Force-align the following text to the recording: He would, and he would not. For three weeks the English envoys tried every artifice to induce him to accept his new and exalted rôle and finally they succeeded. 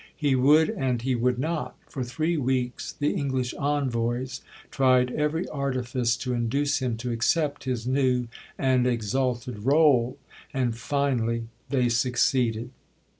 He 0.15 0.33
would, 0.35 0.71
and 0.71 0.99
he 1.03 1.13
would 1.13 1.37
not. 1.37 1.77
For 1.87 2.03
three 2.03 2.35
weeks 2.35 2.91
the 2.91 3.11
English 3.11 3.53
envoys 3.53 4.41
tried 4.71 5.11
every 5.11 5.47
artifice 5.49 6.17
to 6.17 6.33
induce 6.33 6.79
him 6.79 6.97
to 6.97 7.11
accept 7.11 7.65
his 7.65 7.85
new 7.85 8.27
and 8.57 8.87
exalted 8.87 9.57
rôle 9.57 10.15
and 10.55 10.75
finally 10.75 11.49
they 11.69 11.87
succeeded. 11.87 12.71